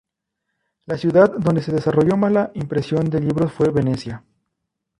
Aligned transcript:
La 0.87 0.97
ciudad 0.97 1.31
donde 1.31 1.61
se 1.61 1.71
desarrolló 1.71 2.17
más 2.17 2.31
la 2.31 2.49
impresión 2.55 3.07
de 3.11 3.19
libros 3.19 3.51
fue 3.53 3.69
Venecia. 3.69 4.23